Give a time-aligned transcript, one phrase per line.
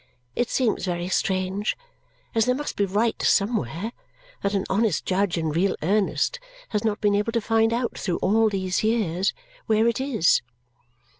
[0.35, 1.77] It seems very strange,
[2.33, 3.91] as there must be right somewhere,
[4.41, 6.39] that an honest judge in real earnest
[6.69, 9.31] has not been able to find out through all these years
[9.67, 10.41] where it is."